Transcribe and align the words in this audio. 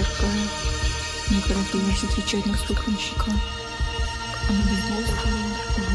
сверкая, 0.00 0.48
не 1.30 1.40
торопилась 1.42 2.04
отвечать 2.04 2.46
на 2.46 2.56
стук. 2.56 2.84
Она 2.86 4.62
безмолвствовала, 4.62 5.89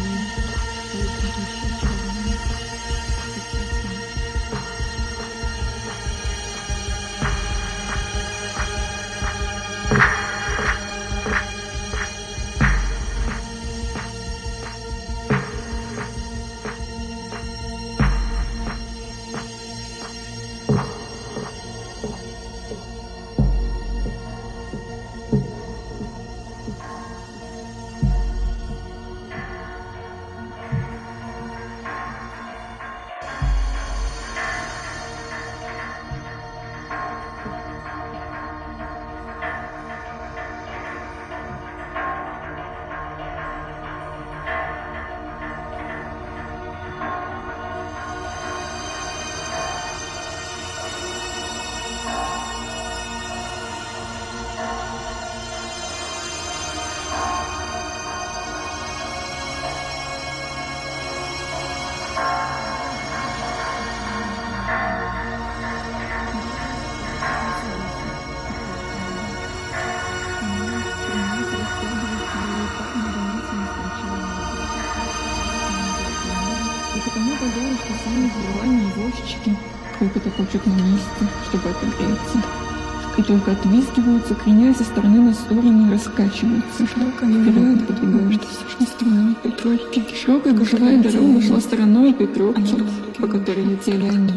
только 83.45 83.59
отвизгиваются, 83.59 84.33
кренясь 84.35 84.77
со 84.77 84.83
стороны 84.83 85.21
на 85.21 85.33
сторону 85.33 85.87
и 85.87 85.91
раскачиваются. 85.91 86.85
Вперед 86.85 87.87
подвигаются. 87.87 88.49
Стороной 88.81 89.35
Петровки. 89.43 90.03
Широкая 90.15 90.53
гужевая 90.53 91.03
дорога 91.03 91.41
шла 91.41 91.59
стороной 91.59 92.13
Петровки, 92.13 92.75
по 93.19 93.27
которой 93.27 93.65
летели 93.65 94.07
они. 94.07 94.33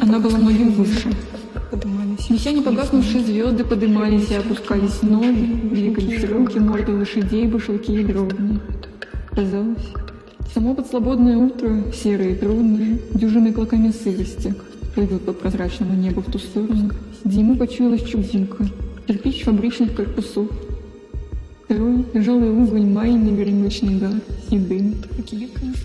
Она 0.00 0.18
была 0.18 0.38
много 0.38 0.62
выше. 0.70 1.10
Еще 2.28 2.52
не 2.52 2.62
погаснувшие 2.62 3.24
звезды 3.24 3.64
подымались 3.64 4.30
и 4.30 4.34
опускались 4.34 5.02
ноги, 5.02 5.60
двигались 5.70 6.24
руки, 6.24 6.58
морды 6.58 6.92
лошадей, 6.92 7.46
башлыки 7.46 8.00
и 8.00 8.04
дровни. 8.04 8.60
Казалось, 9.30 9.88
само 10.54 10.74
подслободное 10.74 11.36
утро, 11.36 11.84
серое 11.92 12.30
и 12.32 12.36
трудное, 12.36 12.98
дюжины 13.14 13.52
клоками 13.52 13.90
сырости, 13.90 14.54
плывет 14.94 15.22
по 15.22 15.32
прозрачному 15.32 15.94
небу 15.94 16.20
в 16.20 16.30
ту 16.30 16.38
сторону, 16.38 16.90
где 17.24 17.40
ему 17.40 17.56
почуялась 17.56 18.02
чудинка, 18.02 18.66
кирпич 19.06 19.44
фабричных 19.44 19.94
корпусов. 19.94 20.48
Второй 21.64 22.04
тяжелый 22.12 22.50
уголь 22.50 22.84
майный 22.84 23.32
горемычный 23.32 23.98
газ 23.98 24.14
и 24.50 24.58
дым. 24.58 24.94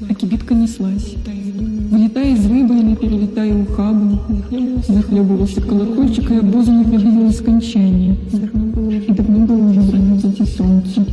А 0.10 0.14
кибитка 0.14 0.54
неслась. 0.54 1.16
Вылетая 1.90 2.34
из 2.34 2.46
выбоины, 2.46 2.96
перелетая 2.98 3.54
ухабом, 3.56 4.20
захлебывался 4.86 5.62
колокольчик, 5.62 6.30
и 6.32 6.36
обозами 6.36 6.84
приблизилось 6.84 7.38
скончание. 7.38 8.18
И 9.08 9.14
давно 9.14 9.46
было 9.46 9.70
уже 9.70 9.82
время 9.82 10.20
солнце. 10.20 11.06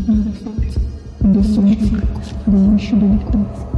До 1.21 1.43
солнца 1.43 2.03
было 2.47 2.75
еще 2.75 2.97
далеко. 2.97 3.74